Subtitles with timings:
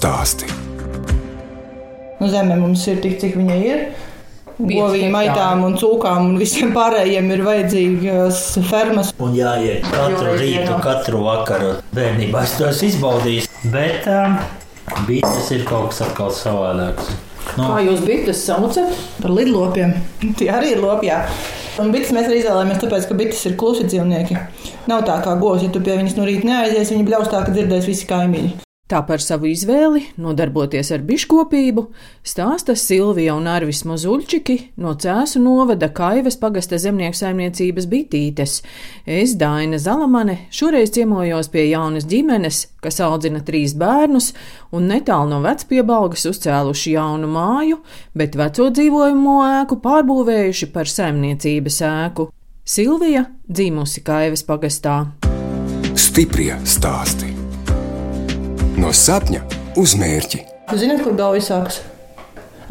[0.00, 0.46] Stāsti.
[2.20, 3.80] Nu, zeme mums ir tik, cik viņa ir.
[4.56, 8.38] Govīm, aitām un cūkām un visiem pārējiem ir vajadzīgas
[8.70, 9.10] fermas.
[9.20, 11.74] Un jāiet katru rītu, katru vakaru.
[11.92, 13.50] Bērnībā es to esmu izbaudījis.
[13.74, 14.38] Bet um,
[15.04, 17.12] bites ir kaut kas atkal savādāks.
[17.58, 18.96] Nu, Kā jūs bites saucat?
[19.20, 19.92] Par lidlopiem.
[20.40, 21.10] Tie arī ir lopi.
[21.12, 21.20] jā.
[21.80, 24.40] Un bites mēs arī izvēlējāmies, tāpēc, ka bites ir klusi dzīvnieki.
[24.88, 27.52] Nav tā kā govs, ja tu pie viņas no rīta neaizies, viņa bļaus tā, ka
[27.52, 28.56] dzirdēs visi kaimiņi.
[28.90, 31.84] Tā par savu izvēli nodarboties ar biškopību
[32.26, 38.56] stāsta Silvija un Arvis Mozuļčiki no Cēsu novada Kaivas pagasta zemnieku saimniecības bitītes.
[39.06, 44.32] Es, Daina Zalamane, šoreiz ciemojos pie jaunas ģimenes, kas audzina trīs bērnus
[44.74, 47.78] un netālu no vecpiebalgas uzcēluši jaunu māju,
[48.18, 52.32] bet veco dzīvojamo ēku pārbūvējuši par saimniecības ēku.
[52.66, 55.04] Silvija dzīmusi Kaivas pagastā.
[55.94, 57.39] Stiprie stāsti.
[58.80, 59.42] No sapņa
[59.76, 60.38] uz mērķi.
[60.80, 61.82] Zināt, kur galva sākas?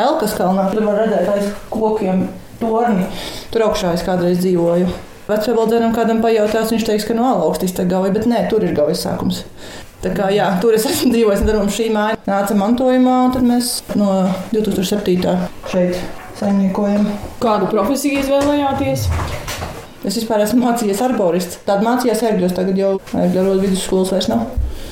[0.02, 0.64] Elkas kalnā.
[0.72, 2.24] Tur var redzēt aiz kokiem
[2.58, 3.04] torni.
[3.54, 4.88] Tur augšā es kādreiz dzīvoju.
[5.28, 9.04] Vecākam kādam pajautās, viņš teiks, ka no alaugstīs tā gauja, bet nē, tur ir gaujas
[9.06, 9.44] sākums.
[10.02, 13.46] Tā kā, jā, tur es esmu dzīvojis, un mums šī māja nāca mantojumā, un tad
[13.46, 14.16] mēs no
[14.56, 15.36] 2007.
[15.70, 16.00] šeit
[16.40, 17.06] saimniekojam.
[17.44, 19.06] Kādu profesiju izvēlējāties?
[20.10, 21.62] Es vispār esmu mācījies arborists.
[21.70, 24.48] Tāda mācījās ērgļos, tagad jau ērgļos vidusskolas vairs nav.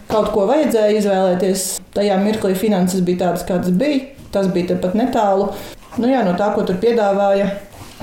[0.07, 1.65] Kaut ko vajadzēja izvēlēties.
[1.95, 4.05] Tajā mirklī finanses bija tādas, kādas bija.
[4.31, 5.49] Tas bija tepat netālu.
[5.97, 7.49] Nu, jā, no tā, ko tur piedāvāja,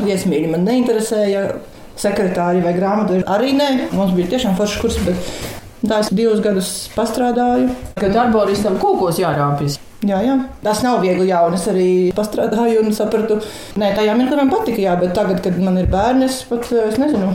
[0.02, 1.46] viesmīļi man neinteresēja.
[1.94, 3.68] Sekretāri vai grāmatveži arī nē.
[3.94, 5.28] Mums bija tiešām foršs kurs, bet
[5.86, 7.68] tā es divus gadus pastrādāju.
[8.00, 9.78] Kad arboristam kūkos jārāpjas.
[10.04, 10.34] Jā, jā.
[10.64, 11.30] Tas nav viegli.
[11.30, 13.38] Jā, un es arī pastrādāju un sapratu,
[13.78, 14.82] ka tajā mirklī man patika.
[14.82, 17.30] Jā, bet tagad, kad man ir bērni, es pat es nezinu,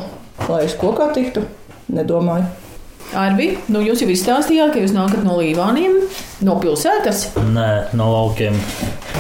[0.51, 1.47] lai es kokā tiktu.
[1.95, 2.68] Nedomāju.
[3.17, 5.95] Arbi, nu jūs jau izstāstījāt, ka jūs nākat no Līvāniem,
[6.45, 7.29] no pilsētas.
[7.41, 8.53] nē, no laukiem.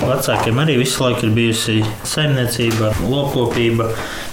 [0.05, 3.89] Vecākiem arī visu laiku ir bijusi saimniecība, lopkopība,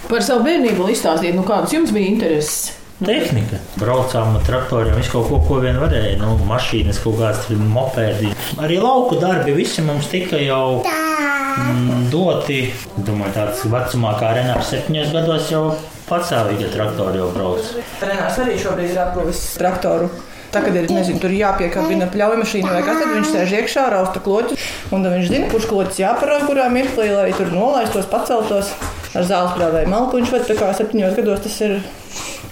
[0.07, 2.73] Par savu bērnību vēl izstāstīt, nu kādas jums bija intereses.
[3.03, 3.59] tehnika.
[3.81, 6.15] Braucām ar traktoriem, visu kaut ko, ko vien varēja.
[6.21, 8.31] Nu, mašīnas, kaut kādas mopēdi.
[8.63, 12.61] Arī lauku darbi visi mums tika jau mm, doti.
[12.97, 15.65] Domāju, tāds vecumā kā Renārs septiņos gados jau
[16.09, 17.69] patsāvīgi ar traktoru jau brauc.
[18.03, 20.11] Renārs arī šobrīd ir apguvis traktoru.
[20.55, 24.23] Tā, kad ir nezinu, tur jāpiekabina pļauju mašīna vai kas, tad viņš sēž iekšā, rausta
[24.25, 24.69] kloķus.
[24.95, 28.71] Un tad viņš zina, kurš kloķis jāparāda, kurā mirklī, lai tur nolaistos, paceltos
[29.13, 30.21] ar zāles prāvēju malku.
[30.21, 31.81] Viņš vada tā kā septiņos gados tas ir.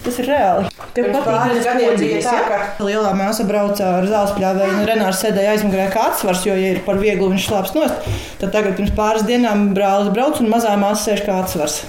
[0.05, 0.69] Tas ir reāli.
[0.93, 4.75] Tev patīk, pāris ka gadiem podzies, bija tā, ka lielā māsa brauca ar zāles pļāvēju,
[4.77, 8.11] un Renārs sēdēja aizmugurē kā atsvars, jo, ja ir par vieglu viņš slāps nost,
[8.43, 11.81] tad tagad pirms pāris dienām brālis brauc un mazā māsa sēž kā atsvars.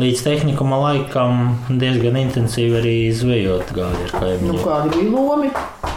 [0.00, 4.62] Līdz tehnikuma laikam diezgan intensīvi arī zvejot gāzi ar Nu, kaimiņiem.
[4.64, 5.50] kādi bija lomi?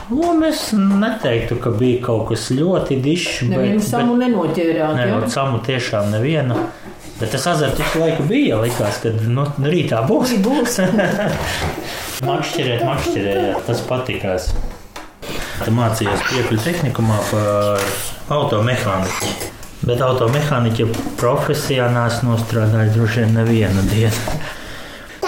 [0.09, 3.46] Nu, es neteiktu, ka bija kaut kas ļoti dišs.
[3.50, 5.00] Nevienu samu nenoķērāt.
[5.00, 6.59] Nē, no samu tiešām nevienu.
[7.16, 8.59] Bet tas azarts visu laiku bija.
[8.59, 10.36] Likās, ka nu, rītā būs.
[10.44, 10.82] Būs.
[12.28, 14.52] Makšķerēt, makšķerēt, tas patīkās.
[15.64, 17.86] Tu mācījos piekļuvi tehnikumā par
[18.36, 19.54] automehāniku.
[19.85, 20.88] Bet automehāniķa
[21.19, 24.38] profesijā nāc nostrādājis droši vien nevienu dienu.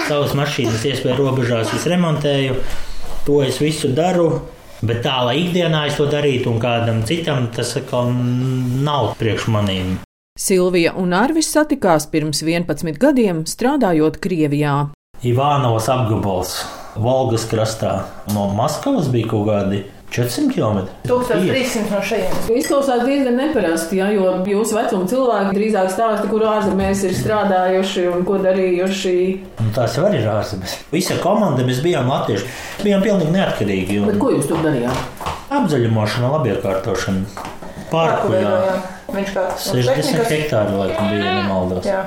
[0.08, 2.56] Savas mašīnas iespēja robežās es remontēju,
[3.28, 4.32] to es visu daru.
[4.82, 9.96] Bet tā, lai ikdienā es to darītu un kādam citam, tas atkal nav priekš manīm.
[10.38, 14.76] Silvija un Arvis satikās pirms 11 gadiem, strādājot Krievijā.
[15.26, 16.60] Ivānovas apgabals
[16.98, 17.94] Volgas krastā.
[18.34, 20.88] No Maskavas bija kaut kādi 400 km.
[21.04, 22.48] 1300 no šejienes.
[22.62, 28.24] Izklausās diezgan neparasti, ja, jo jūsu vecuma cilvēki drīzāk stāsta, kur ārzemēs ir strādājuši un
[28.28, 29.16] ko darījuši.
[29.60, 30.78] Nu, tās jau arī ir ārzemēs.
[30.94, 32.48] Visa komanda mēs bijām latvieši.
[32.86, 34.00] Bijām pilnīgi neatkarīgi.
[34.06, 35.28] Bet un ko jūs tur darījāt?
[35.58, 37.46] Apzaļumošana, labiekārtošana.
[37.92, 38.56] Parku, jā.
[39.12, 41.86] Viņš kā 60 hektāri laikam bija, ja nemaldos.
[41.88, 42.02] Jā.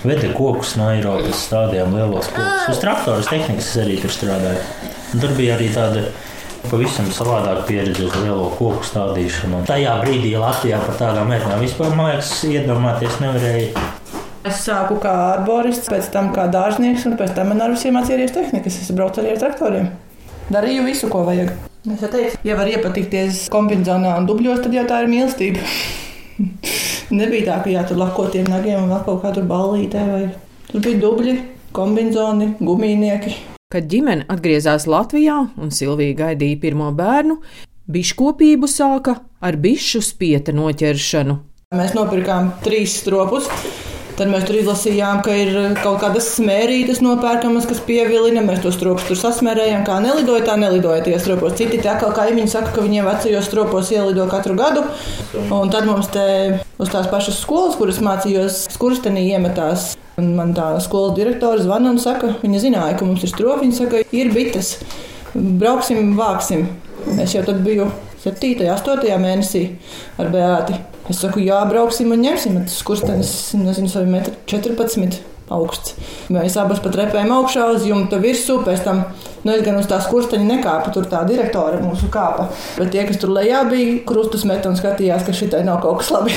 [0.00, 2.70] Veda kokus no Eiropas, stādījām lielos kokus.
[2.72, 4.64] Uz traktoras tehnikas arī tur strādāju.
[5.12, 6.08] Un tur bija arī tāda
[6.70, 9.64] pavisam savādāka pieredze uz lielo koku stādīšanu.
[9.68, 13.88] Tajā brīdī Latvijā par tādām lietām vispār, man liekas, iedomāties nevarēja.
[14.46, 18.32] Es sāku kā arborists, pēc tam kā dārznieks, un pēc tam man ar visiem mācījās
[18.32, 18.78] tehnikas.
[18.80, 19.90] Es braucu arī ar traktoriem.
[20.50, 21.52] Darīju visu, ko vajag.
[21.90, 25.66] Es jau teicu, ja var iepatikties kombinācijā un dubļos, tad jau tā ir mīlestība.
[27.20, 30.08] Nebija tā, ka jā, tur lako tiem nagiem un vēl kaut kā tur ballītē.
[30.08, 30.24] Vai...
[30.70, 31.38] Tur bija dubļi,
[31.76, 33.36] kombinācija, gumijnieki.
[33.70, 37.36] Kad ģimene atgriezās Latvijā un Silvija gaidīja pirmo bērnu,
[37.86, 39.14] biškopību sāka
[39.46, 41.36] ar bišu spieta noķeršanu.
[41.78, 43.46] Mēs nopirkām trīs stropus.
[44.20, 48.42] Tad mēs tur izlasījām, ka ir kaut kādas smērītes nopērkamas, kas pievilina.
[48.44, 51.54] Mēs tos stropus tur sasmērējām, kā nelidoja, tā nelidoja tie stropos.
[51.56, 54.82] Citi tā kā kaimiņi saka, ka viņiem vecajos stropos ielido katru gadu.
[55.56, 56.26] Un tad mums te
[56.76, 59.94] uz tās pašas skolas, kuras mācījos, skurstenī iemetās.
[60.20, 63.70] Un man tā skolas direktore zvana un saka, viņa zināja, ka mums ir stropi.
[63.70, 64.74] Viņa saka, ir bites,
[65.32, 66.68] brauksim, vāksim.
[67.16, 67.88] Es jau tad biju
[68.20, 68.52] 7.
[68.60, 69.16] un 8.
[69.16, 69.62] mēnesī
[70.20, 70.76] ar Beāti.
[71.08, 72.58] Es saku, jā, brauksim un ņemsim.
[72.66, 75.94] Tas skurstenis, nezinu, savi metri 14 augsts.
[76.30, 78.60] Mēs abas pat repējām augšā uz jumta virsū.
[78.66, 79.00] Pēc tam
[79.42, 82.50] nu, es gan uz tās kursteņa nekāpu, tur tā direktore mūsu kāpa.
[82.76, 86.12] Bet tie, kas tur lejā bija, krustus met un skatījās, ka šitai nav kaut kas
[86.14, 86.36] labi.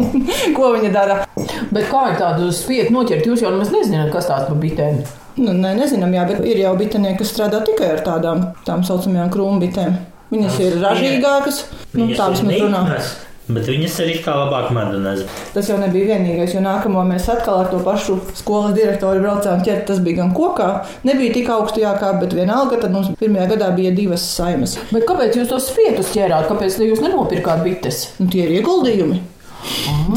[0.56, 1.22] Ko viņa dara?
[1.70, 3.30] Bet kā ir tādu spietu noķert?
[3.30, 5.04] Jūs jau nemaz nezināt, kas tās par bitēm.
[5.40, 9.30] Nu, ne, nezinām, jā, bet ir jau bitinieki, kas strādā tikai ar tādām tā saucamajām
[9.32, 10.00] krūmbitēm.
[10.30, 11.64] Viņas ir ražīgākas,
[11.98, 13.10] nu, tādas mēs runājam.
[13.50, 15.24] Bet viņas arī kā labāk medu nes.
[15.54, 19.88] Tas jau nebija vienīgais, jo nākamo mēs atkal ar to pašu skolas direktoru braucām ķert.
[19.88, 20.68] Tas bija gan kokā,
[21.08, 24.76] nebija tik augstu jākāp, bet vienalga, tad mums pirmajā gadā bija divas saimas.
[24.92, 26.46] Bet kāpēc jūs tos spietus ķērāt?
[26.52, 28.12] Kāpēc jūs nenopirkāt bites?
[28.22, 29.18] Un tie ir ieguldījumi.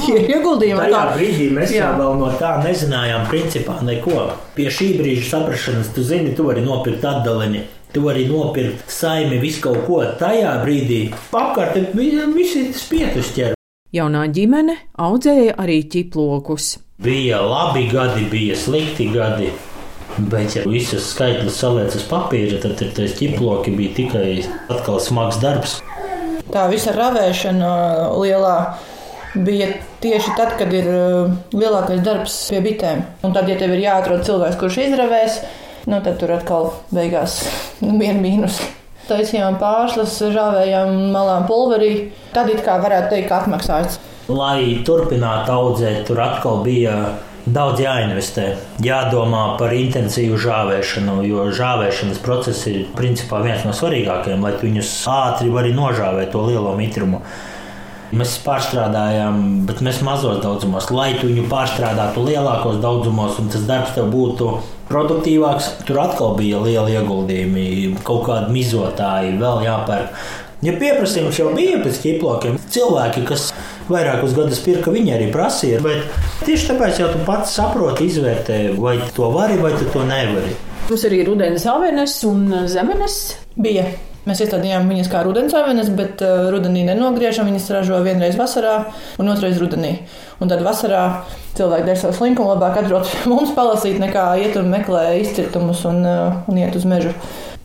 [0.06, 0.80] Tie ir ieguldījumi.
[0.86, 1.90] Tajā Tā- brīdī mēs Jā.
[1.90, 4.30] jau vēl no tā nezinājām, principā neko.
[4.56, 7.66] Pie šī brīža saprašanas, tu zini, tu vari nopirkt atdalini.
[7.94, 10.00] Tu vari nopirkt saimi, visu kaut ko.
[10.18, 11.76] Tajā brīdī apkārt
[12.34, 13.54] visi spietus ķer.
[13.94, 16.80] Jaunā ģimene audzēja arī ķiplokus.
[17.06, 19.52] Bija labi gadi, bija slikti gadi.
[20.18, 24.28] Bet, ja visus skaitļus saliec uz papīra, tad ir tas ķiploki bija tikai
[24.74, 25.80] atkal smags darbs.
[26.54, 27.72] Tā visa ravēšana
[28.18, 28.58] lielā
[29.34, 33.06] bija tieši tad, kad ir uh, lielākais darbs pie bitēm.
[33.26, 35.40] Un tad, ja tev ir jāatrod cilvēks, kurš izravēs,
[35.86, 37.42] nu, tad tur atkal beigās
[37.82, 38.62] viena mīnus.
[39.04, 42.14] Taisījām pārslas, žāvējām malām pulverī.
[42.36, 44.00] Tad it kā varētu teikt, ka atmaksāts.
[44.32, 46.96] Lai turpinātu audzēt, tur atkal bija
[47.44, 48.46] daudz jāinvestē.
[48.84, 55.52] Jādomā par intensīvu žāvēšanu, jo žāvēšanas process ir principā viens no svarīgākajiem, lai viņus ātri
[55.52, 57.20] vari nožāvēt to lielo mitrumu.
[58.14, 63.96] Mēs pārstrādājām, bet mēs mazos daudzumos, lai tu viņu pārstrādātu lielākos daudzumos, un tas darbs
[63.96, 64.52] tev būtu
[64.92, 65.72] produktīvāks.
[65.88, 67.66] Tur atkal bija liela ieguldījumi,
[68.06, 70.26] kaut kādi mizotāji, vēl jāpērk.
[70.64, 73.50] Ja pieprasījums jau bija pēc ķiplokiem, cilvēki, kas
[73.90, 75.82] vairākus gadus pirka, viņi arī prasīja.
[75.84, 76.06] Bet
[76.46, 80.56] tieši tāpēc jau tu pats saproti, izvērtē, vai tu to vari vai tu to nevari.
[80.88, 83.22] Mums arī rudens avenes un zemenes.
[83.60, 83.90] Bija.
[84.24, 87.50] Mēs iestādījām viņas kā rudensāvenes, bet uh, rudenī nenogriežam.
[87.50, 88.78] Viņas ražo vienreiz vasarā
[89.20, 89.98] un otrreiz rudenī.
[90.40, 91.02] Un tad vasarā
[91.58, 93.02] cilvēki dara savu slinkumu, labāk pie
[93.34, 97.12] mums palasīt, nekā iet un meklē izcirtumus un, uh, un iet uz mežu.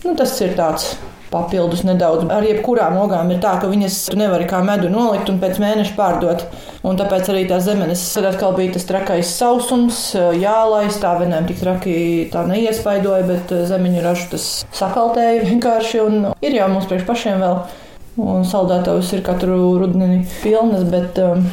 [0.02, 0.96] Nu, tas ir tāds
[1.32, 2.26] papildus nedaudz.
[2.32, 5.96] Ar jebkurām ogām ir tā, ka viņas tu nevari kā medu nolikt un pēc mēneša
[5.98, 6.46] pārdot.
[6.86, 10.00] Un tāpēc arī tās zemenes tad atkal bija tas trakais sausums,
[10.38, 11.98] jālais, tā vienam tik traki
[12.32, 14.48] tā neiespaidoja, bet zemeņu ražu tas
[14.78, 16.02] sakaltēja vienkārši.
[16.06, 17.62] Un ir jau mums priekš pašiem vēl.
[18.19, 21.44] Un saldētavas ir katru rudeni pilnas, bet um,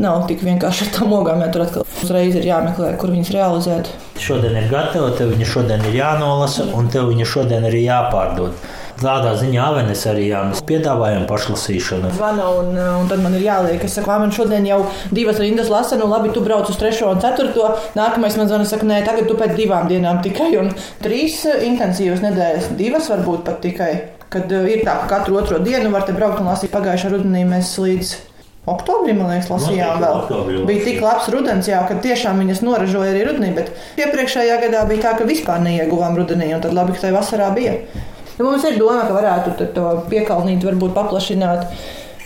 [0.00, 1.42] nav tik vienkārši ar tām ogām.
[1.44, 3.90] ja Tur atkal uzreiz ir jāmeklē, kur viņas realizēt.
[4.20, 8.56] Šodien ir gatava, tev viņa šodien ir jānolasa, un tev viņa šodien arī jāpārdod.
[9.00, 12.12] Tādā ziņā avenes arī jā, mēs piedāvājam pašlasīšanu.
[12.14, 15.70] Zvana un, un tad man ir jāliek, es saku, "Ā, man šodien jau divas rindas
[15.72, 17.72] lasa, nu labi, tu brauc uz trešo un ceturto.
[17.98, 20.52] Nākamais man zvana, saka, nē, tagad tu pēc divām dienām tikai.
[20.60, 20.70] Un
[21.02, 23.90] trīs eh, intensīvas nedēļas, divas varbūt pat tikai.
[24.30, 27.44] Kad eh, ir tā, ka katru otro dienu var te braukt un lasīt pagājušā rudenī
[27.48, 28.14] mēs līdz.
[28.64, 30.14] Oktobrim, man liekas, lasījām vēl.
[30.22, 34.86] oktobrī Bija tik labs rudens, jā, ka tiešām viņas noražoja arī rudenī, bet iepriekšējā gadā
[34.88, 37.74] bija tā, ka vispār neieguvām rudenī, un tad labi, ka tai vasarā bija.
[38.38, 41.68] Ja mums ir doma, ka varētu to piekalnīt, varbūt paplašināt.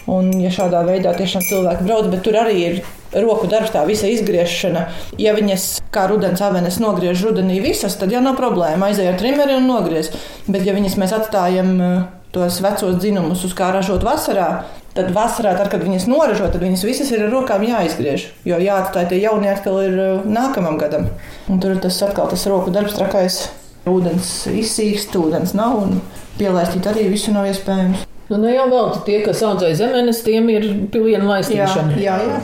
[0.08, 2.78] Un, ja šādā veidā tiešām cilvēki brauc, bet tur arī ir
[3.12, 4.86] roku darbs, tā visa izgriešana.
[5.20, 8.88] Ja viņas kā rudens avenes nogriež rudenī visas, tad jau nav problēma.
[8.88, 10.08] Aizej ar trimeri un nogriez.
[10.48, 11.94] Bet, ja viņas mēs atstājam eh,
[12.32, 14.48] tos vecos dzinumus, uz kā ražot vasarā,
[14.96, 18.30] tad vasarā, tad, kad viņas noražo, tad viņas visas ir ar rokām jāizgriež.
[18.48, 21.08] Jo jāatstāj tie jaunie atkal ir eh, nākamam gadam.
[21.52, 23.42] Un tur tas atkal tas roku darbs trakais.
[23.88, 26.00] Ūdens izsīkst, ūdens nav un
[26.38, 28.04] pielaistīt arī visu nav iespējams.
[28.28, 31.97] Nu, ne jau vēl tie, kas audzē zemenes, tiem ir pilienu Jā, laistīšana.
[32.02, 32.38] jā, jā.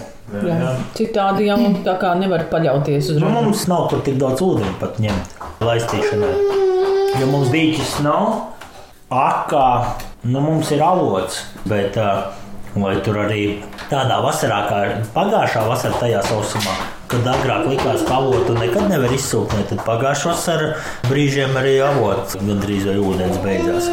[0.44, 0.70] Jā.
[0.96, 3.42] Citādi jau tā kā nevar paļauties uz Nu, runu.
[3.50, 6.30] mums nav kur tik daudz ūdeni pat ņemt laistīšanai.
[7.20, 8.30] Jo mums dīķis nav,
[9.12, 9.66] akā,
[10.24, 11.42] nu mums ir avots.
[11.68, 12.32] Bet, uh,
[12.74, 14.78] Vai tur arī tādā vasarā, kā
[15.14, 16.72] pagājušā vasarā, tajā sausumā,
[17.14, 20.70] kad agrāk likās, ka avotu nekad nevar izsūkt, tad pagājušā vasarā
[21.06, 23.90] brīžiem arī avots gandrīz vai ūdens beidzās.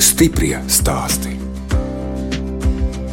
[0.00, 1.36] Stiprie stāsti.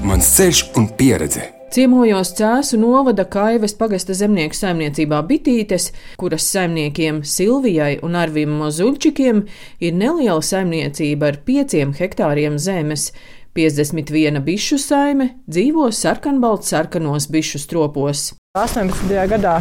[0.08, 8.00] Mans ceļš un pieredze Ciemojos Cēsu novada Kaivas pagasta zemnieku saimniecībā Bitītes, kuras saimniekiem Silvijai
[8.06, 9.44] un Arvim Mozuļčikiem
[9.86, 13.12] ir neliela saimniecība ar pieciem hektāriem zemes.
[13.58, 18.39] 51 bišu saime dzīvo sarkanbalts sarkanos bišu stropos.
[18.58, 19.12] 18.
[19.30, 19.60] gadā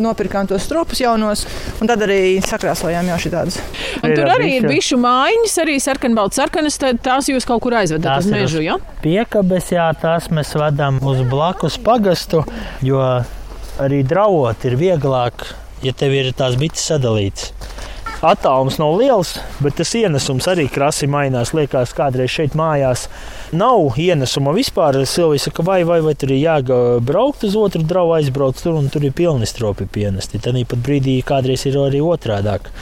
[0.00, 1.42] nopirkām tos stropus jaunos,
[1.76, 3.58] un tad arī sakrāsojām jau šādas.
[4.00, 8.24] Un tur arī ir bišu mājiņas, arī sarkanbalts sarkanas, tās jūs kaut kur aizvedat Tās
[8.24, 8.78] uz mežu, ja?
[9.04, 12.40] Piekabes, jā, tās mēs vadām uz blakus pagastu,
[12.80, 13.04] jo
[13.84, 15.44] arī draudot ir vieglāk,
[15.84, 17.52] ja tev ir tās bites sadalītas.
[18.24, 21.50] Attālums nav liels, bet tas ienesums arī krasi mainās.
[21.52, 23.02] Liekas, kādreiz šeit mājās
[23.52, 24.96] nav ienesuma vispār.
[25.04, 29.04] Silvija saka, vai, vai, vai tur ir jābraukt uz otru draugu, aizbraukt tur un tur
[29.04, 30.40] ir pilni stropi pienesti.
[30.40, 32.72] Tad pat brīdī kādreiz ir arī otrādāk.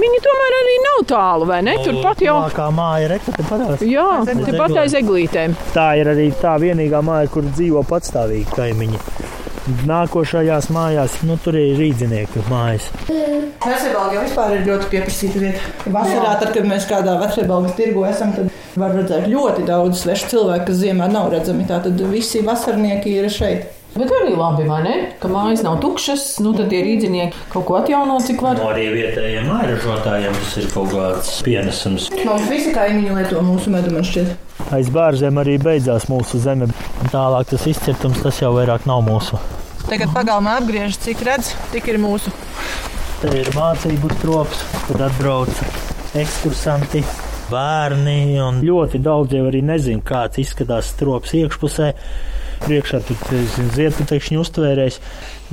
[0.00, 1.76] Viņi tomēr arī nav tālu, vai ne?
[1.86, 2.40] Turpat jau.
[2.56, 3.86] Kā māja ir parādās.
[3.86, 5.54] Jā, turpat aiz eglītēm.
[5.76, 9.38] Tā ir arī tā vienīgā māja, kur dzīvo patstāvīgi kaimiņi.
[9.68, 12.86] Nākošajās mājās, nu, tur ir rīznieki mājas.
[13.10, 15.74] Vecriebalga jau vispār ir ļoti pieprasīta vieta.
[15.92, 18.48] Vasarā, tad, kad mēs kādā vecriebalgas tirgu esam, tad
[18.80, 21.68] var redzēt ļoti daudz svešu cilvēku, kas ziemā nav redzami.
[21.68, 23.68] Tātad visi vasarnieki ir šeit.
[23.90, 24.96] Bet arī labi, vai ne?
[25.20, 28.60] Ka mājas nav tukšas, nu tad tie rīznieki kaut ko atjauno, cik var.
[28.60, 32.06] No arī vietējiem airažotājiem tas ir kaut kāds pienesums.
[32.22, 34.38] Mums visi kaimiņi lieto mūsu medu, man šķiet.
[34.74, 36.68] Aiz bārzēm arī beidzās mūsu zeme.
[37.10, 39.40] Tālāk tas izcirtums, tas jau vairāk nav mūsu.
[39.88, 42.32] Tagad pagalmā apgriežas, cik redz, tik ir mūsu.
[43.20, 45.64] Te ir mācību trops, kur atbrauc
[46.20, 47.02] ekskursanti.
[47.50, 51.88] Bērni un ļoti daudz jau arī nezina, kāds izskatās strops iekšpusē.
[52.60, 53.16] Priekšā tur
[53.76, 55.00] ziedputekšņi uztvērējis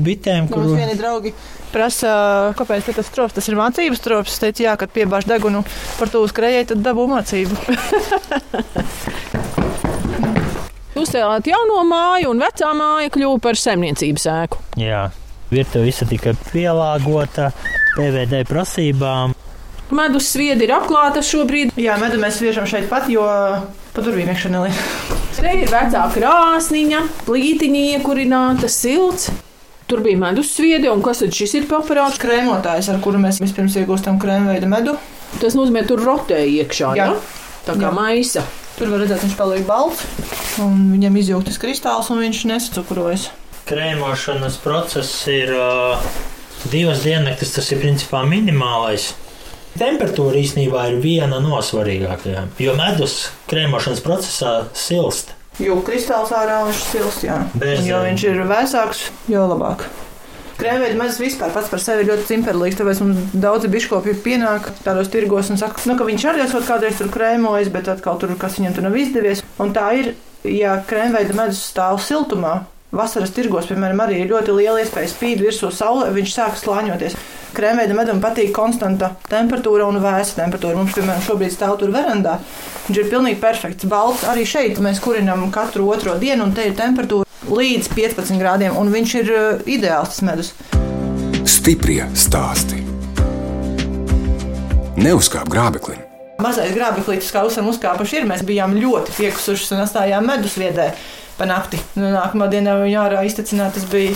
[0.04, 0.66] bitēm, Kur...
[0.66, 1.32] Mums vieni draugi
[1.72, 2.12] prasa,
[2.58, 4.36] kāpēc tas strops, tas ir mācības strops.
[4.36, 5.64] Es teicu, jā, kad piebāž degunu
[6.00, 7.56] par to uzkrējai, tad dabū mācību.
[10.98, 14.62] Uzcēlāt jauno māju, un vecā māja kļuva par saimniecības ēku.
[14.82, 15.04] Jā,
[15.52, 17.52] virtuve visa tika pielāgota
[17.96, 19.36] PVD prasībām.
[19.94, 21.78] Medus sviedi ir apklāta šobrīd.
[21.80, 23.24] Jā, medu mēs sviežam šeit pat, jo
[23.94, 24.76] pa durvīm iekšā neliek.
[25.38, 29.28] Te ir vecā krāsniņa, plītiņa iekurināta, silts.
[29.88, 32.18] Tur bija medus sviedi, un kas tad šis ir par aparāts?
[32.20, 34.96] Krēmotājs, ar kuru mēs vispirms iegūstam krēmveida medu.
[35.38, 37.12] Tas nozīmē, tur rotē iekšā, Jā.
[37.14, 37.46] ja?
[37.68, 37.94] Tā kā Jā.
[37.94, 38.44] maisa.
[38.80, 40.02] Tur var redzēt, viņš paliek balts,
[40.64, 43.30] un viņam izjūgtas kristāls, un viņš nesacukrojas.
[43.70, 46.02] Krēmošanas process ir uh,
[46.74, 49.12] divas diennaktis, tas ir principā minimālais.
[49.78, 53.18] Temperatūra īstenībā ir viena no svarīgākajām, jo medus
[53.52, 55.36] krēmošanas procesā silst.
[55.62, 57.38] Jo kristāls ārā viņš silst, jā.
[57.58, 59.88] Bez jo viņš ir vēsāks, jo labāk.
[60.58, 65.12] Krēmveida medus vispār pats par sevi ir ļoti cimperlīgs, tāpēc mums daudzi biškopi pienāk tādos
[65.14, 68.58] tirgos un saka, nu, ka viņš arī esot kādreiz tur krēmojis, bet atkal tur kas
[68.58, 69.44] viņam tur nav izdevies.
[69.62, 70.16] Un tā ir,
[70.50, 75.70] ja krēmveida medus stāv siltumā, vasaras tirgos, piemēram, arī ir ļoti liela iespēja spīd virsū
[75.74, 77.18] saule, viņš sāk slāņoties.
[77.58, 80.78] Krēmveida medum patīk konstanta temperatūra un vēsa temperatūra.
[80.78, 82.36] Mums, piemēram, šobrīd stāv tur verandā.
[82.86, 83.88] Viņš ir pilnīgi perfekts.
[83.90, 88.78] Balts arī šeit mēs kurinam katru otro dienu, un te ir temperatūra līdz 15 grādiem,
[88.78, 90.54] un viņš ir uh, ideāls tas medus.
[91.50, 92.84] Stiprie stāsti.
[95.02, 96.04] Neuzkāp grābeklim.
[96.46, 98.30] Mazais grābeklītis, kā uzsver, uzkāpuši ir.
[98.30, 100.92] Mēs bijām ļoti piekusuši un atstājām medus viedē.
[101.38, 101.78] Pa nakti.
[101.94, 104.16] Nu, nākamā dienā viņa ārā iztecināt, tas bija.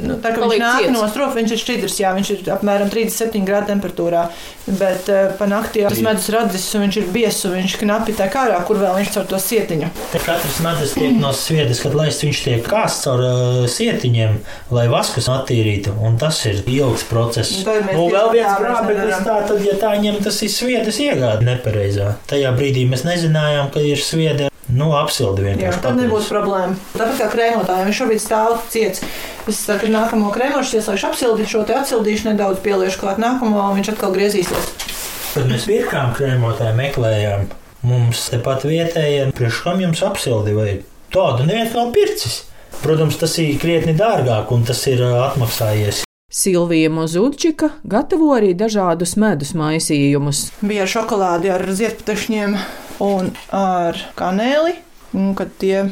[0.00, 0.94] Nu, tā kā viņš nāk ciets.
[0.94, 4.22] no strofa, viņš ir šķidrs, jā, viņš ir apmēram 37 grādu temperatūrā.
[4.78, 8.14] Bet uh, pa nakti jau tas medus radzis, un viņš ir biezs, un viņš knapi
[8.16, 9.90] tā kā ārā, kur vēl viņš caur to sietiņu.
[10.14, 14.38] Te katrs medus tiek no sviedas, kad laists viņš tiek kāsts caur uh, sietiņiem,
[14.72, 15.92] lai vaskus attīrītu.
[16.00, 17.58] Un tas ir ilgs process.
[17.58, 21.02] Un tad mēs tieši vēl viens grābeklis tā, tad, ja tā ņem, tas ir sviedas
[21.04, 22.14] iegāde nepareizā.
[22.32, 24.51] Tajā brīdī mēs nezinājām, ka ir svieda.
[24.72, 25.80] Nu, apsildi Jā, vienkārši.
[25.84, 26.76] tad nebūs problēma.
[26.94, 29.02] Tāpat kā krēmotājiem, viņš šobrīd stāv ciets.
[29.50, 33.80] Es saku, ka nākamo krēmošu ieslēgšu apsildīt šo te atsildīšu nedaudz pieliešu klāt nākamo, un
[33.80, 34.70] viņš atkal griezīsies.
[35.34, 37.44] Kad mēs pirkām krēmotāju, meklējām,
[37.88, 40.70] mums tepat vietējiem, priekš kam jums apsildi vai
[41.12, 42.44] tādu neviens nav pircis.
[42.82, 46.02] Protams, tas ir krietni dārgāk un tas ir atmaksājies.
[46.32, 50.46] Silvija Mozuļčika gatavo arī dažādus medus maisījumus.
[50.64, 52.56] Bija šokolādi, ar ziedputekšņiem
[53.02, 54.76] un ar kanēli.
[55.12, 55.82] Un, kad tie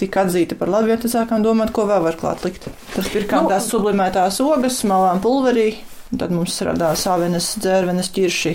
[0.00, 2.68] tika atzīti par labi, tad sākām domāt, ko vēl var klāt likt.
[2.94, 5.74] Tad pirkām Nu, tās sublimētās ogas, malām pulverī.
[6.12, 8.54] un Tad mums radās sāvenes, dzērvenes, ķirši,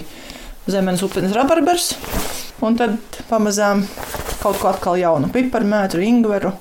[0.73, 1.91] zemes upenes rabarbers.
[2.65, 2.97] Un tad
[3.29, 3.83] pamazām
[4.41, 6.53] kaut ko atkal jaunu piparmētru, ingveru.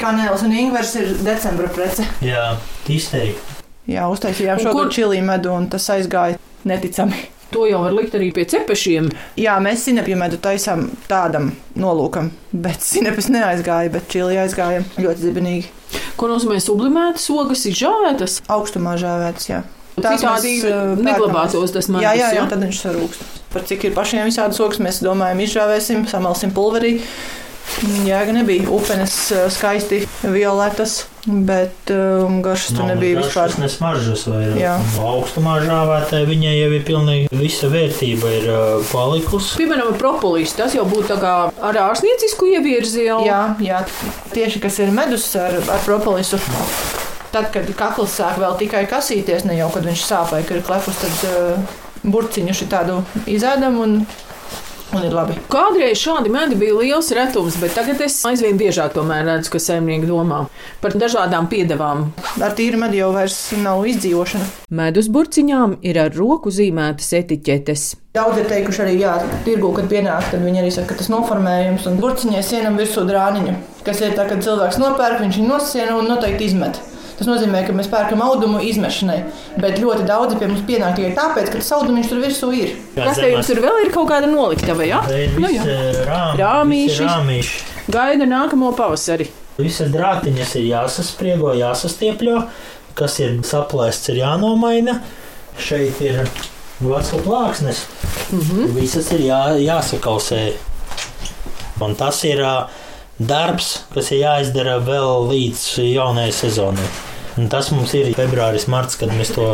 [0.00, 2.06] Kanēlis un ingvers ir decembra prece.
[2.24, 2.56] Jā,
[2.90, 3.60] izteikti.
[3.92, 4.90] Jā, uztaisījām šo kur...
[4.94, 7.18] čili medu, un tas aizgāja neticami.
[7.52, 9.10] To jau var likt arī pie cepešiem.
[9.40, 15.70] Jā, mēs sinepju medu taisām tādam nolūkam, bet sinepes neaizgāja, bet čili aizgāja ļoti zibenīgi.
[16.16, 18.40] Ko nozīmē sublimētas ogas, izžāvētas?
[18.52, 19.60] Augstumā žāvētas, jā.
[19.92, 22.44] Citādi mēs, neglabātos tas Jā, medus, jā, jā, jā?
[22.48, 23.24] tad viņš sarūkst.
[23.52, 26.94] Par cik ir pašiem visādas ogas, mēs domājam, izžāvēsim, samalsim pulverī.
[27.82, 28.68] Jēga nebija.
[28.70, 29.14] Upenes
[29.50, 33.50] skaisti violetas, bet um, garšas tur nebija vispār.
[33.50, 34.76] Tas nesmaržas vai Jā.
[35.02, 36.28] augstumā žāvētāji.
[36.30, 39.56] Viņai jau ir pilnīgi visa vērtība ir uh, palikusi.
[39.60, 40.54] Piemēram, propolis.
[40.58, 43.22] Tas jau būtu tā kā ar ārsniecisku ievirzi jau.
[43.26, 43.82] Jā, jā,
[44.34, 46.40] tieši kas ir medus ar, ar propolisu.
[47.32, 50.98] Tad, kad kakls sāk vēl tikai kasīties, ne jau kad viņš sāpēja, kad ir klepus,
[51.00, 53.00] tad uh, burciņu šī tādu
[53.30, 54.02] izēdam un,
[54.96, 55.36] un ir labi.
[55.52, 60.08] Kādreiz šādi medi bija liels retums, bet tagad es aizvien biežāk tomēr redzu, ka saimnieki
[60.10, 60.44] domā
[60.82, 62.10] par dažādām piedevām.
[62.42, 64.48] Ar tīru medu jau vairs nav izdzīvošana.
[64.82, 67.88] Medus burciņām ir ar roku zīmētas etiķetes.
[68.12, 69.12] Daudz ir teikuši arī, jā,
[69.46, 73.56] tirgu, kad pienāk, tad viņi arī saka, ka tas noformējums un burciņai sienam virsū drāniņu.
[73.86, 76.82] Kas ir tā, kad cilvēks nopērk, viņš viņu nosiena un noteikti izmet.
[77.22, 79.20] Tas nozīmē, ka mēs pērkam audumu izmešanai,
[79.62, 82.72] bet ļoti daudzi pie mums pienāk tikai tāpēc, ka tas audumiņš tur virsū ir.
[82.96, 84.82] Kas te jums tur vēl ir kaut kāda noliktava?
[84.82, 85.04] Ja?
[85.06, 85.62] Ir Nu, jā.
[86.08, 86.88] rāmi, Rāmīši.
[86.88, 87.60] visi rāmīši.
[87.94, 89.28] Gaida nākamo pavasari.
[89.60, 92.40] Visas drātiņas ir jāsaspriego, jāsastiepļo,
[92.98, 94.98] kas ir saplēsts, ir jānomaina.
[95.62, 96.24] Šeit ir
[96.82, 97.84] vecā plāksnes.
[98.32, 98.74] Mm -hmm.
[98.80, 100.42] Visas ir jā, jāsakausē.
[101.80, 102.42] Un tas ir
[103.18, 106.90] darbs, kas ir jāizdara vēl līdz jaunajai sezonai.
[107.38, 109.46] Un tas mums ir februāris, marts, kad mēs to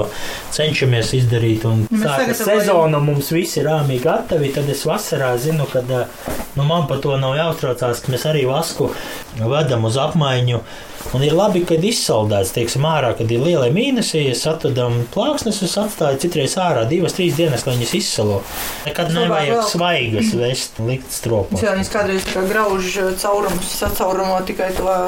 [0.55, 1.65] cenšamies izdarīt.
[1.65, 4.53] Un sagatavojam- sezona, mums viss ir rāmīgi gatavi.
[4.55, 5.83] Tad es vasarā zinu, ka
[6.59, 8.91] nu, man par to nav jāuztraucās, ka mēs arī vasku
[9.39, 10.63] vedam uz apmaiņu.
[11.17, 15.77] Un ir labi, kad izsaldēts, teiksim, ārā, kad ir liela mīnesi, ja atradam plāksnes, es
[15.81, 18.43] atstāju citreiz ārā divas, trīs dienas, lai viņas izsalo.
[18.85, 19.67] Nekad nevajag vēl.
[19.73, 21.61] svaigas vest, likt stropu.
[21.63, 24.99] Cilvēks kādreiz tā kā grauž caurumus, sacaurumo tikai to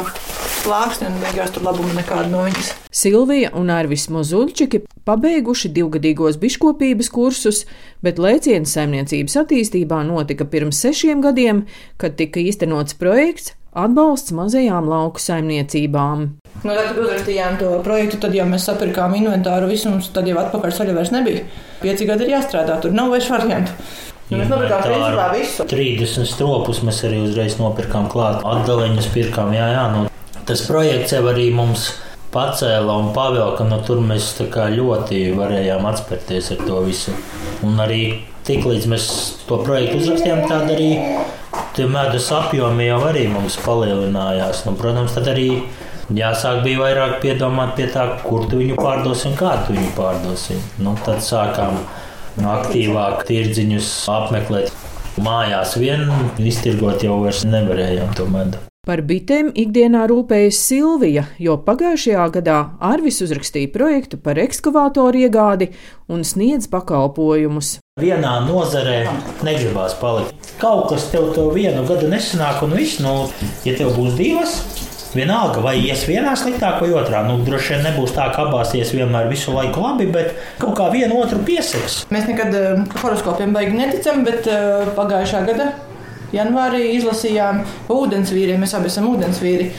[0.62, 2.78] plāksni un beigās tur labumu nekādu no viņas.
[2.90, 7.62] Silvija un Arvis Mozuļčiki pabeiguši divgadīgos biškopības kursus,
[8.02, 11.64] bet lēciens saimniecības attīstībā notika pirms sešiem gadiem,
[12.02, 16.26] kad tika īstenots projekts atbalsts mazajām lauku saimniecībām.
[16.64, 20.40] Nu, tad, kad uzrakstījām to projektu, tad jau mēs sapirkām inventāru visu, un tad jau
[20.42, 21.46] atpakaļ ceļā vairs nebija.
[21.84, 23.78] Pieci gadi ir jāstrādā, tur nav vairs variantu.
[24.30, 25.70] Nu, mēs nopirkām principā visu.
[25.70, 28.42] 30 stropus mēs arī uzreiz nopirkām klāt.
[28.46, 29.88] Atdaliņus pirkām, jā, jā.
[29.94, 30.06] Nu,
[30.46, 31.92] tas projekts jau arī mums
[32.34, 37.14] pacēla un pavilka, nu tur mēs ļoti varējām atspērties ar to visu.
[37.66, 38.02] Un arī
[38.48, 39.06] tiklīdz mēs
[39.48, 40.90] to projektu uzrakstījām, tad arī
[41.76, 44.64] tie medus apjomi jau arī mums palielinājās.
[44.66, 45.48] Nu, protams, tad arī
[46.14, 50.58] jāsāk bija vairāk piedomāt pie tā, kur tu viņu pārdosi un kā tu viņu pārdosi.
[50.82, 51.78] Nu, tad sākām
[52.38, 54.74] nu, aktīvāk tirdziņus apmeklēt.
[55.20, 56.06] Mājās vien
[56.38, 58.69] iztirgot jau nevarējām to medu.
[58.88, 65.68] Par bitēm ikdienā rūpējas Silvija, jo pagājušajā gadā Arvis uzrakstīja projektu par ekskavātoru iegādi
[66.08, 67.74] un sniedz pakalpojumus.
[68.00, 69.02] Vienā nozarē
[69.44, 70.54] negribās palikt.
[70.62, 73.12] Kaut kas tev to vienu gadu nesanāk, un viss, nu,
[73.68, 74.56] ja tev būs divas,
[75.12, 77.20] vienalga, vai ies vienā sliktāk vai otrā.
[77.28, 80.88] Nu, droši vien nebūs tā, ka abās ies vienmēr visu laiku labi, bet kaut kā
[80.96, 82.06] vienu otru piesaks.
[82.08, 85.70] Mēs nekad eh, horoskopiem baigi neticam, bet eh, pagājušā gada
[86.36, 88.60] janvārī izlasījām ūdensvīriem.
[88.62, 89.70] Mēs abi esam ūdensvīri.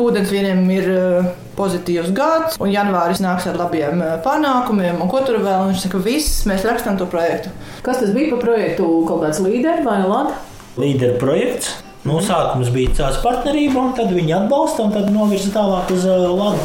[0.00, 1.26] Ūdensvīriem ir eh,
[1.58, 5.66] pozitīvs gads, un janvāris nāks ar labiem eh, panākumiem, un ko tur vēl.
[5.68, 7.52] Viņš saka, viss, mēs rakstām to projektu.
[7.84, 8.88] Kas tas bija par projektu?
[9.08, 10.38] Kaut kāds līderis vai lada?
[10.80, 11.74] Līderu projekts.
[12.08, 16.30] Nu, sākums bija tāds partnerība, un tad viņi atbalsta, un tad novirza tālāk uz uh,
[16.32, 16.64] Labu.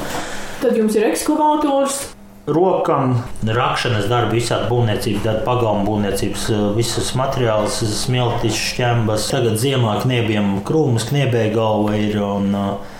[0.62, 2.15] Tad jums ir ekskavators.
[2.46, 6.44] Rokām, rakšanas darbi, visādi būvniecības darbi, pagalmu būvniecības,
[6.76, 9.32] visas materiālus, smiltis, šķembas.
[9.34, 12.20] Tagad ziemā kniebiem krūmus, kniebēja galva ir.
[12.22, 12.92] Un, uh,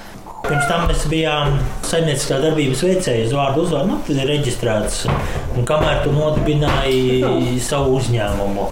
[0.46, 5.06] Pirms tam mēs bijām saimnieciskā darbības veicēji, uz vārdu uzvārdu, nu, tas ir reģistrēts.
[5.58, 8.68] Un kamēr tu nodibināji savu uzņēmumu,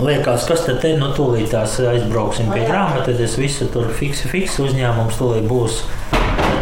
[0.00, 4.30] Liekas, kas tad te no tūlīt tās aizbrauksim pie grāmatas, tad es visu tur fiksi,
[4.32, 5.82] fiksi uzņēmums tūlīt būs.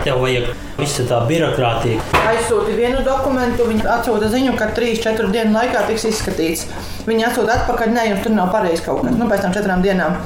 [0.09, 0.47] Tev vajag
[0.79, 2.01] visa tā birokrātija.
[2.31, 6.63] Aizsūti vienu dokumentu, viņi atsūta ziņu, ka 3-4 dienu laikā tiks izskatīts.
[7.05, 9.13] Viņi atsūta atpakaļ, nē, jums tur nav pareizi kaut kas.
[9.19, 10.17] Nu, pēc tam četrām dienām.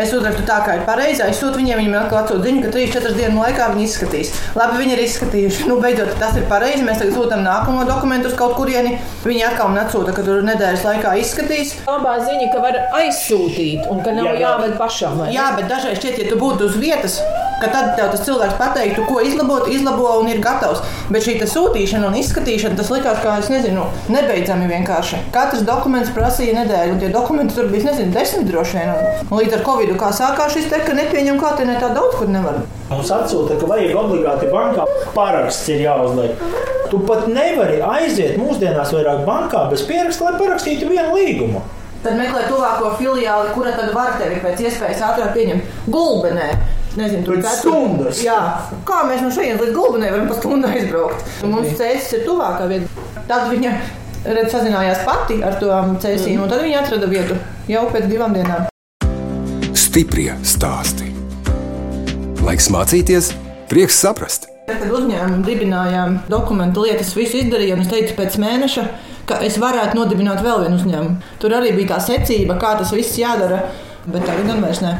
[0.00, 1.22] Es uzrakstu tā, kā ir pareizi.
[1.22, 4.32] Es sūtu viņiem, viņiem atkal atsūtu ziņu, ka 3-4 dienu laikā viņi izskatīs.
[4.58, 5.68] Labi, viņi ir izskatījuši.
[5.70, 6.82] Nu, beidzot, tas ir pareizi.
[6.86, 8.96] Mēs tagad sūtām nākamo dokumentu uz kaut kurieni.
[9.24, 11.76] Viņi atkal man atsūta, ka tur nedēļas laikā izskatīs.
[11.86, 14.42] Labā ziņa, ka var aizsūtīt un ka nav Jā, jā.
[14.48, 15.18] jāved pašam.
[15.22, 15.30] vai?
[15.34, 17.20] Jā, bet dažreiz šķiet, ja tu būtu uz vietas,
[17.62, 20.82] ka tad tev tas cilvēks pateiktu, ko izlabot, izlabo un ir gatavs.
[21.14, 25.22] Bet šī te sūtīšana un izskatīšana, tas likās, kā es nezinu, nebeidzami vienkārši.
[25.34, 28.92] Katrs dokuments prasīja nedēļu, un tie dokumenti tur bija, nezinu, desmit droši vien.
[29.30, 32.62] Līdz ar Covid, kā sākās šis te, ka nepieņem klātienē tā daudz, kur nevar.
[32.90, 36.40] Mums atsūta, ka vajag obligāti bankā paraksts ir jāuzliek.
[36.90, 41.62] Tu pat nevari aiziet mūsdienās vairāk bankā bez pieraksta, lai parakstītu vienu līgumu.
[42.04, 45.62] Tad meklē tuvāko filiāli, kura tad var tevi pēc iespējas ātrāk pieņemt.
[45.88, 46.48] Gulbenē.
[46.96, 48.20] Nezinu, tur katru- stundas.
[48.22, 48.36] Jā,
[48.86, 51.24] kā mēs no šejienes līdz Gulbenē varam pa stundu aizbraukt?
[51.42, 52.86] Un Mums ceļš ir tuvākā vieta.
[53.26, 53.72] Tad viņa
[54.24, 55.66] redz, sazinājās pati ar to
[56.04, 57.34] ceļiem, un tad viņa atrada vietu
[57.68, 58.68] jau pēc divām dienām.
[59.94, 61.04] Stiprie stāsti.
[62.42, 63.28] Laiks mācīties,
[63.70, 64.48] prieks saprast.
[64.66, 68.82] Kad uzņēmumu dibinājām dokumentu lietas, visu izdarījām, es teicu, pēc mēneša,
[69.30, 71.30] ka es varētu nodibināt vēl vienu uzņēmumu.
[71.38, 73.60] Tur arī bija tā secība, kā tas viss jādara,
[74.08, 74.96] bet tagad gan vairs ne.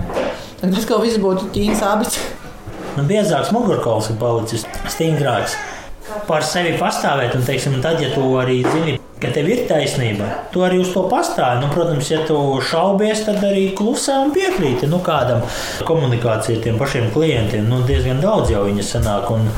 [0.60, 2.20] Tagad tas kaut viss būtu ķīnas abits.
[2.94, 4.62] Nu, biezāks mugurkauls ir palicis
[4.94, 5.58] stingrāks.
[6.04, 10.60] Par sevi pastāvēt, un teiksim, tad, ja tu arī zini, ka tev ir taisnība, tu
[10.66, 11.62] arī uz to pastāvi.
[11.62, 15.40] Nu, protams, ja tu šaubies, tad arī klusē un piekrīti nu, kādam.
[15.88, 19.32] Komunikācija ar tiem pašiem klientiem nu, diezgan daudz jau viņa sanāk.
[19.32, 19.48] Un,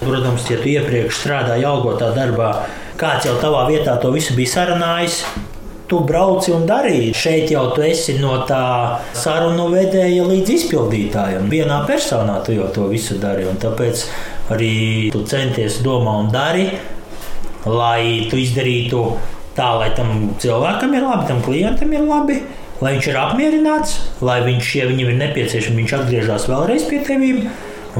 [0.00, 2.54] protams, ja tu iepriekš strādāji algotā darbā,
[3.00, 5.20] kāds jau tavā vietā to visu bija sarunājis.
[5.90, 7.12] Tu brauci un darīji.
[7.18, 8.64] Šeit jau tu esi no tā
[9.10, 11.48] sarunu vedēja līdz izpildītājam.
[11.50, 13.48] Vienā personā tu jau to visu dari.
[13.58, 14.04] Tāpēc
[14.50, 14.74] arī
[15.14, 16.66] tu centies domā un dari,
[17.66, 19.04] lai tu izdarītu
[19.56, 22.40] tā, lai tam cilvēkam ir labi, tam klientam ir labi.
[22.80, 27.44] Lai viņš ir apmierināts, lai viņš, ja viņam ir nepieciešams, viņš atgriežas vēlreiz pie tevis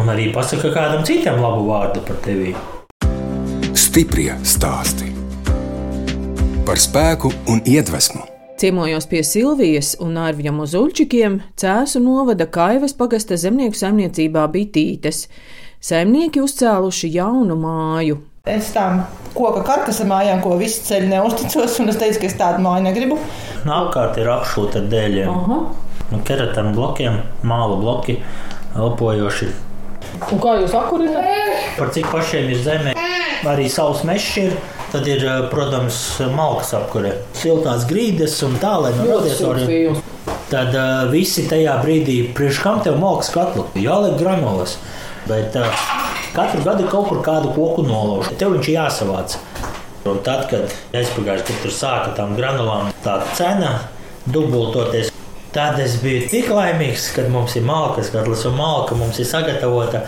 [0.01, 2.55] un arī pasaka kādam citam labu vārdu par tevi.
[3.77, 5.11] Stiprie stāsti.
[6.65, 8.23] Par spēku un iedvesmu.
[8.61, 15.25] Ciemojos pie Silvijas un Arvija Mozuļčikiem Cēsu novada Kaivas pagasta zemnieku saimniecībā Bitītes.
[15.81, 18.19] Saimnieki uzcēluši jaunu māju.
[18.45, 18.99] Es tām
[19.33, 23.17] koka karkasa mājām, ko visi ceļi neusticos, un es teicu, ka es tādu māju negribu.
[23.65, 25.31] Nu, apkārt ir apšūta dēļiem.
[25.33, 25.59] Aha.
[26.11, 27.17] Nu, keratām blokiem,
[27.49, 28.19] māla bloki,
[28.77, 29.49] elpojoši.
[30.29, 31.65] Un kā jūs akurināt?
[31.79, 32.95] Par cik pašiem ir zemē,
[33.49, 34.61] arī savs mežs ir.
[34.93, 35.97] Tad ir, eh, protams,
[36.37, 39.97] malkas apkure, siltās grīdas un tā, lai no radiatoriem.
[40.51, 44.77] Tad uh, visi tajā brīdī, priekš kam tev malkas katlu, jāliek granulas.
[45.29, 45.85] Bet uh,
[46.35, 48.33] katru gadu kaut kur kādu koku nolauž.
[48.41, 49.39] Tev viņš ir jāsavāc.
[50.09, 53.75] Un tad, kad gadā tur sāku tam granulām, tā cena
[54.25, 55.11] dubultoties.
[55.53, 60.05] Tad es biju tik laimīgs, kad mums ir malkas, katls un malka mums ir sagatavota.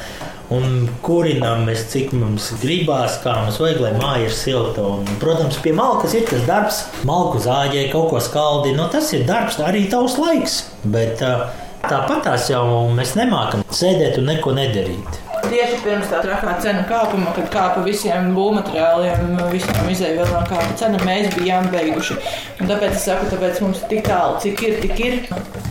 [0.52, 4.84] Un kurinām mēs, cik mums gribās, kā mums vajag, lai māja ir silta.
[4.84, 8.74] Un, protams, pie malkas ir tas darbs, malku zāģē, kaut ko skaldi.
[8.76, 10.58] Nu, tas ir darbs, arī tavs laiks.
[10.84, 11.48] Bet uh,
[11.88, 12.64] tāpat tās jau
[12.94, 15.20] mēs nemākam sēdēt un neko nedarīt.
[15.42, 21.34] Tieši pirms tā trakā cenu kāpuma, kad kāpa visiem būvmateriāliem, visām izēvielām kāpa cena, mēs
[21.34, 22.16] bijām beiguši.
[22.62, 25.18] Un tāpēc es saku, tāpēc mums ir tik tālu, cik ir, tik ir.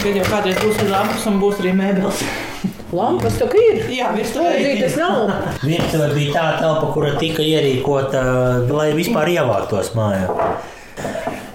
[0.02, 2.26] Kad jau kādreiz būs arī lampas un būs arī mēbeles.
[3.00, 3.86] Lampas tā ir.
[3.96, 5.32] Jā, virs tā Slēdzītas nav.
[5.70, 8.24] Virtuve bija tā telpa, kura tika ierīkota,
[8.68, 10.28] lai vispār ievāktos mājā.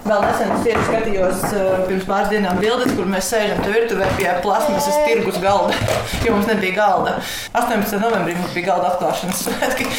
[0.07, 4.29] Vēl nesen es tieši skatījos uh, pirms pāris dienām bildes, kur mēs sēžam virtuvē pie
[4.39, 5.75] plasmasas tirgus galda,
[6.23, 7.17] jo mums nebija galda.
[7.51, 7.97] 18.
[7.99, 9.89] novembrī mums bija galda atklāšanas svētki.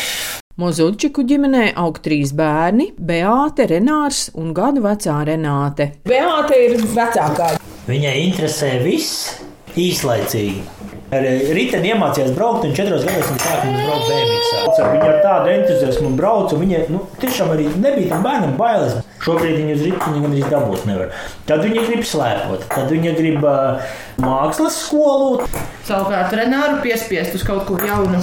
[0.59, 5.91] Mozuļčiku ģimenē aug trīs bērni- Beāte, Renārs un gadu vecā Renāte.
[6.09, 7.53] Beāte ir vecākā.
[7.91, 9.43] Viņai interesē viss
[9.77, 10.65] īslaicīgi.
[11.09, 11.25] Ar
[11.57, 14.89] riteni iemācījās braukt, un četros gados viņa sāka mums braukt bērnībā.
[14.93, 18.99] Viņa ar tādu entuziasmu brauca, un viņa nu, tiešām arī nebija tam bērnam bailes.
[19.25, 21.17] Šobrīd viņa uz riteņa gandrīz dabūt nevar.
[21.49, 23.89] Tad viņa grib slēpot, tad viņa grib uh,
[24.21, 25.49] mākslas skolu.
[25.89, 28.21] Savukārt Renāru piespiest uz kaut ko jaunu.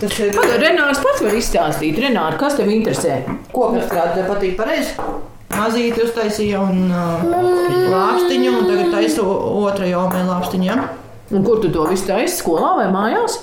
[0.00, 1.98] Tas ir Pagaid, Renārs pats var izstāstīt.
[1.98, 3.20] Renāri, kas tev interesē?
[3.52, 4.94] koku strādāt, patīk pareizi.
[5.50, 7.24] Mazīti uztaisīja un uh,
[7.90, 10.68] lāpstiņu, un tagad taisu otru jomē lāpstiņu.
[10.70, 11.09] Ja?
[11.30, 12.40] Un kur tu to visu taisi?
[12.40, 13.38] Skolā vai mājās?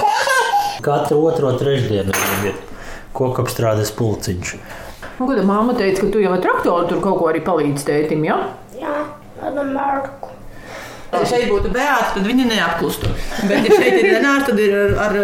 [0.86, 2.60] Katru otro trešdienu viņam ir
[3.16, 4.54] kokapstrādes pulciņš.
[5.20, 8.22] Un, kad māma teica, ka tu jau ar traktoru tur kaut ko arī palīdzi tētim,
[8.24, 8.38] ja?
[8.78, 8.94] Jā,
[9.42, 10.30] ar Marku.
[11.10, 13.10] Ja šeit būtu bērns, tad viņi neapklustu.
[13.50, 15.16] Bet, ja šeit ir Renārs, tad ir ar, ar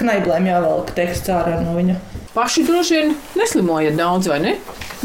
[0.00, 1.94] knaiblēm jāvelk teksts ārā no viņa.
[2.34, 4.56] Paši droši vien neslimojat daudz, vai ne?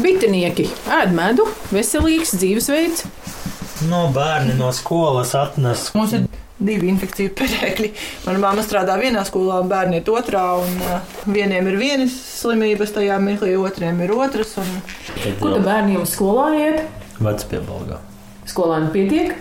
[0.02, 0.66] Bitinieki
[0.98, 3.06] ēd medu, veselīgs dzīvesveids.
[3.90, 5.88] No bērni no skolas atnes.
[5.96, 6.26] Mums ir
[6.64, 7.90] divi infekciju perēkļi.
[8.26, 10.44] Mana mamma strādā vienā skolā, un bērni ir otrā.
[10.62, 14.54] Un, uh, vieniem ir vienas slimības, tajā mirklī otriem ir otras.
[14.62, 14.70] Un...
[15.40, 16.84] Kur bērniem skolā iet?
[17.22, 18.00] Vecpiebalgā.
[18.50, 19.34] Skolēni pietiek?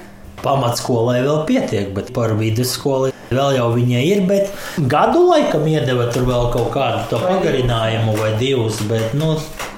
[0.44, 4.24] Pamatskolai vēl pietiek, bet par vidusskolu vēl jau viņai ir.
[4.28, 4.52] Bet
[4.92, 9.36] gadu laikam iedeva tur vēl kaut kādu to pagarinājumu vai divus, bet nu,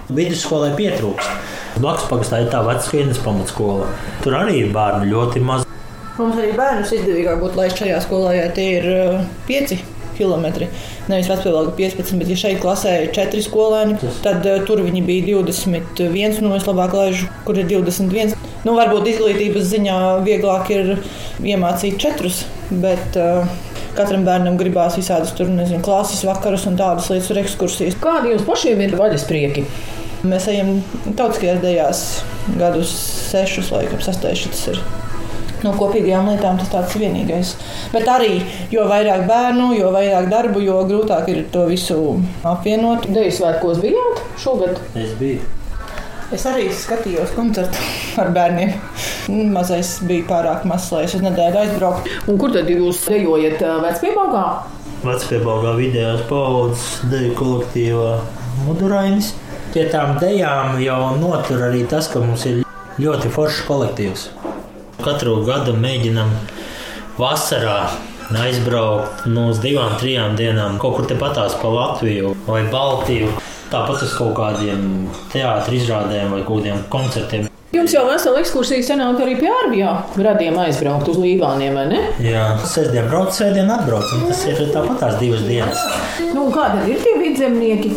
[0.10, 1.54] vidusskolai pietrūkst.
[1.76, 3.90] Blakus pagastā ir tā vecskienas pamatskola.
[4.24, 5.66] Tur arī ir bērnu ļoti maz.
[6.16, 9.82] Mums arī bērnus izdevīgāk būtu laist šajā skolā, ja tie ir uh, pieci
[10.16, 10.70] kilometri.
[11.12, 15.42] Nevis vecpilsēta 15, bet ja šeit klasē ir 4 skolēni, tad uh, tur viņi bija
[15.44, 16.40] 21.
[16.46, 18.38] No es labāk laižu, kur ir 21.
[18.64, 20.96] Nu, varbūt izglītības ziņā vieglāk ir
[21.44, 22.32] iemācīt 4,
[22.82, 23.44] bet uh,
[24.00, 28.00] katram bērnam gribās visādus tur, nezinu, klases vakarus un tādas lietas, tur ekskursijas.
[28.00, 29.68] Kādi jums pašiem ir vaļasprieki?
[30.26, 32.06] Mēs ejam tautiskajās dejās
[32.60, 32.94] gadus
[33.32, 34.80] sešus, laikam, sastais tas ir.
[35.66, 37.56] No kopīgajām lietām tas tāds vienīgais.
[37.94, 38.38] Bet arī,
[38.74, 41.98] jo vairāk bērnu, jo vairāk darbu, jo grūtāk ir to visu
[42.46, 43.08] apvienot.
[43.16, 44.82] Deju svētkos bijāt šogad?
[45.00, 45.42] Es biju.
[46.34, 47.82] Es arī skatījos koncertu
[48.22, 48.76] ar bērniem.
[49.54, 52.16] Mazais bija pārāk mazs, lai es uz nedēļu aizbrauktu.
[52.30, 54.46] Un kur tad jūs dejojat vecpiebāgā?
[55.06, 58.12] Vecpiebalgā vidējās paudzes deju kolektīvā
[58.66, 59.34] Mudurainis.
[59.76, 62.62] Pie tām dejām jau notur arī tas, ka mums ir
[62.96, 64.22] ļoti foršs kolektīvs.
[65.04, 66.30] Katru gadu mēģinam
[67.18, 67.82] vasarā
[68.40, 73.34] aizbraukt no uz divām, trijām dienām kaut kur tepatās pa Latviju vai Baltiju.
[73.74, 77.52] Tāpat uz kaut kādiem teātris izrādēm vai kaut kādiem koncertiem.
[77.76, 82.00] Jums jau vesela ekskursija senāk arī pie ārvijā gradiem aizbraukt uz Lībāniem, vai ne?
[82.24, 85.84] Jā, sestdien brauc, svētdien atbrauc, un tas ir tāpat tās divas dienas.
[86.32, 87.92] Nu, tad ir tie vidzemnieki?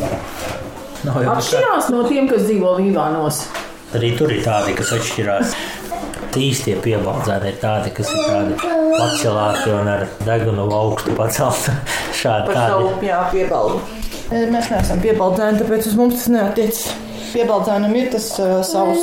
[1.06, 1.40] Nav jau tā.
[1.42, 3.42] Atšķirās no tiem, kas dzīvo Lībānos.
[3.96, 5.54] Arī tur ir tādi, kas atšķirās.
[6.38, 11.74] Īstie piebaldzēni ir tādi, kas ir tādi pacelāti un ar degunu augstu pacelti.
[12.20, 13.80] Šādi Par savu jā, piebaldu.
[14.28, 17.07] Mēs neesam piebaldzēni, tāpēc uz mums tas neatiecas.
[17.32, 19.02] Piebaldzēnam ir tas uh, savs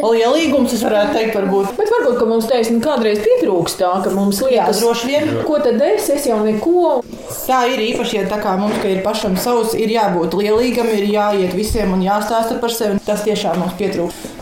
[0.00, 1.74] lielīgums, es varētu teikt, varbūt.
[1.78, 5.30] Bet varbūt, ka mums taisnība kādreiz pietrūkst tā, ka mums Jā, liekas, droši vien.
[5.46, 7.00] ko tad es, es jau neko.
[7.46, 11.08] Tā ir īpaši, ja tā kā mums ka ir pašam savs, ir jābūt lielīgam, ir
[11.10, 13.00] jāiet visiem un jāstāsta par sevi.
[13.06, 14.36] Tas tiešām mums pietrūkst.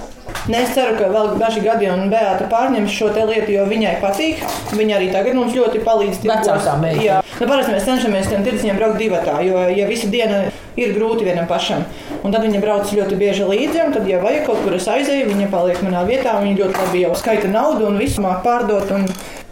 [0.49, 4.41] Ne, Es ceru, ka vēl daži gadi un Beata pārņems šo lietu, jo viņai patīk.
[4.73, 6.23] Viņa arī tagad mums ļoti palīdz.
[6.25, 7.03] Vecākā meita.
[7.05, 10.47] Jā, nu, parasti mēs cenšamies tam tirdzniecībām braukt divatā, jo ja visa diena
[10.79, 11.85] ir grūti vienam pašam.
[12.23, 15.31] Un tad viņa brauc ļoti bieži līdzi, un tad, ja vajag kaut kur es aizēju,
[15.33, 16.39] viņa paliek manā vietā.
[16.43, 18.95] Viņa ļoti labi jau skaita naudu un visu māk pārdot.
[18.95, 19.09] Un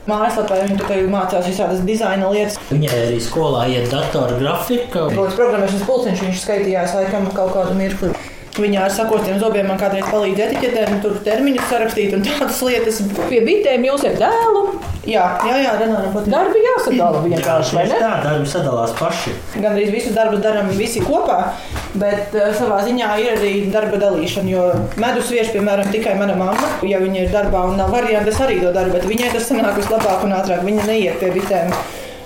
[0.06, 2.60] Mājaslapā viņa tikai mācās visādas dizaina lietas.
[2.70, 5.08] Viņai arī skolā iet datora grafika.
[5.10, 8.12] Protams, programmēšanas pulciņš viņš skaitījās laikam kaut kādu mirkli.
[8.56, 13.00] Viņa ar sakotiem zobiem man kādreiz palīdz etiķetēm, tur termiņus sarakstīt un tādas lietas.
[13.28, 14.62] Pie bitēm jūs ar dēlu.
[15.06, 16.32] Jā, jā, jā Renāram patīk.
[16.32, 17.98] Darbi jāsadala vienkārši, vai ne?
[18.00, 19.34] tā, darbi sadalās paši.
[19.54, 21.36] Gan arī visus darbus darām visi kopā,
[22.00, 24.50] bet uh, savā ziņā ir arī darba dalīšana.
[24.50, 24.64] Jo
[25.02, 28.58] medus vieši, piemēram, tikai mana mamma, ja viņa ir darbā un nav variantu, es arī
[28.64, 30.64] to daru, bet viņai tas sanāk vislabāk un ātrāk.
[30.66, 31.70] Viņa neiet pie bitēm.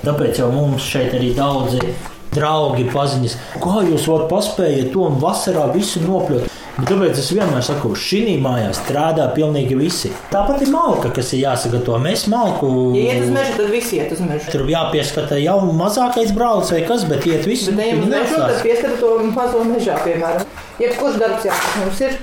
[0.07, 1.93] Tāpēc jau mums šeit arī daudzi
[2.35, 6.49] draugi paziņas, kā jūs varat paspējat to un vasarā visu nopļot.
[6.81, 10.13] Bet Tāpēc es vienmēr saku, šī mājā strādā pilnīgi visi.
[10.31, 11.99] Tāpat ir malka, kas ir jāsagatavo.
[12.01, 14.49] Mēs malku Ja iet uz mežu, tad visi iet uz mežu.
[14.55, 17.75] tur jāpieskata jau mazākais brālis vai kas, bet iet visi.
[17.75, 20.47] Bet ejam uz mežu, tad pieskata to mazo mežā, piemēram.
[20.81, 22.15] Jebkurš darbs, jā, mums ir,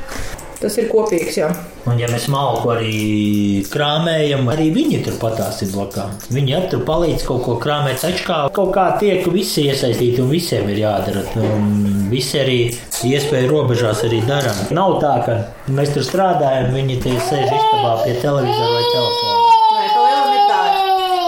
[0.62, 1.38] tas ir kopīgs.
[1.40, 1.50] Jā.
[1.88, 6.16] Un, ja mēs malku arī krāmējam, arī viņi tur patās ir blakām.
[6.34, 10.32] Viņi arī tur palīdz kaut ko krāmēt, taču kā kaut kā tiek visi iesaistīti un
[10.34, 11.24] visiem ir jādara.
[11.40, 12.60] Un visi arī
[13.08, 14.64] iespēju robežās arī darām.
[14.76, 15.40] Nav tā, ka
[15.72, 19.56] mēs tur strādājam, viņi tie sēž istabā pie televizora vai telefona.
[19.78, 20.62] Nē, pa lielam ir tā.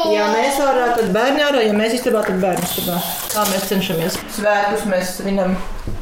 [0.09, 2.97] Ja mēs ārā, tad bērni ārā, ja mēs istabā, tad bērni istabā.
[3.31, 4.17] Tā mēs cenšamies.
[4.35, 5.55] Svētkus mēs svinam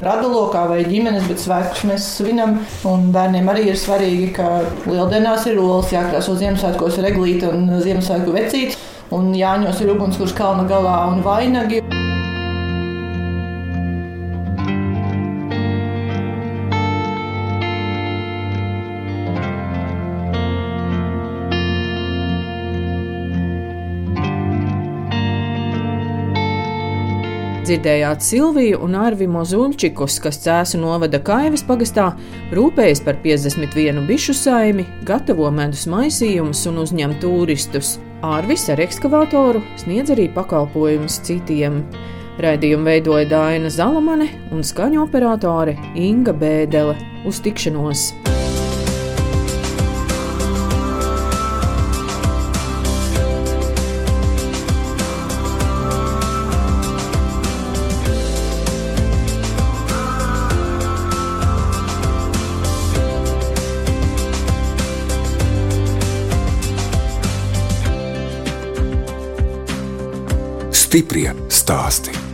[0.06, 2.58] radulokā vai ģimenes, bet svētkus mēs svinam.
[2.90, 4.50] Un bērniem arī ir svarīgi, ka
[4.90, 8.82] lieldienās ir olas jākrāso Ziemassvētkos ir eglīte un Ziemassvētku vecīts.
[9.14, 11.86] Un Jāņos ir ugunskurs kalna galā un vainagi.
[27.68, 32.06] Dzirdējāt Silviju un Arvimu Zuļčikus, kas cēsu novada Kaivas pagastā,
[32.56, 37.98] rūpējas par 51 bišu saimi, gatavo medus maisījumus un uzņem turistus.
[38.24, 41.82] Arvis ar ekskavatoru sniedz arī pakalpojumus citiem.
[42.40, 46.96] Raidījumu veidoja Dāna Zalamane un skaņu operātore Inga Bēdele.
[47.28, 48.14] Uz tikšanos!
[70.88, 72.27] Stiprie stāsti.